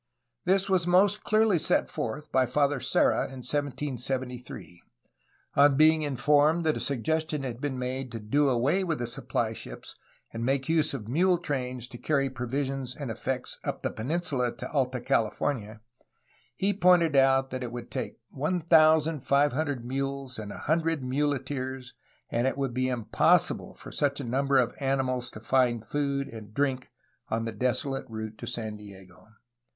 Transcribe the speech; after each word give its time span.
This 0.45 0.67
was 0.67 0.87
most 0.87 1.21
clearly 1.23 1.59
set 1.59 1.87
forth 1.87 2.31
by 2.31 2.47
Father 2.47 2.79
Serra 2.79 3.25
in 3.25 3.43
1773. 3.45 4.81
On 5.53 5.77
being 5.77 6.01
informed 6.01 6.63
that 6.65 6.75
a 6.75 6.79
suggestion 6.79 7.43
had 7.43 7.61
been 7.61 7.77
made 7.77 8.11
to 8.11 8.19
do 8.19 8.49
away 8.49 8.83
with 8.83 8.97
the 8.97 9.05
supply 9.05 9.53
ships 9.53 9.93
and 10.33 10.43
make 10.43 10.67
use 10.67 10.95
of 10.95 11.07
mule 11.07 11.37
trains 11.37 11.87
to 11.89 11.99
carry 11.99 12.31
provisions 12.31 12.95
and 12.95 13.11
effects 13.11 13.59
up 13.63 13.83
the 13.83 13.91
peninsula 13.91 14.51
to 14.57 14.71
Alta 14.71 14.99
California, 14.99 15.81
he 16.55 16.73
pointed 16.73 17.15
out 17.15 17.51
that 17.51 17.61
it 17.61 17.71
would 17.71 17.91
take 17.91 18.17
1500 18.31 19.85
mules 19.85 20.39
and 20.39 20.51
a 20.51 20.57
hundred 20.57 21.03
muleteers, 21.03 21.93
and 22.31 22.47
it 22.47 22.57
would 22.57 22.73
be 22.73 22.89
impossible 22.89 23.75
for 23.75 23.91
such 23.91 24.19
a 24.19 24.23
number 24.23 24.57
of 24.57 24.73
animals 24.79 25.29
to 25.29 25.39
find 25.39 25.85
food 25.85 26.27
and 26.27 26.55
drink 26.55 26.89
on 27.29 27.45
the 27.45 27.51
desolate 27.51 28.07
route 28.09 28.39
to 28.39 28.47
San 28.47 28.75
Diego. 28.77 29.27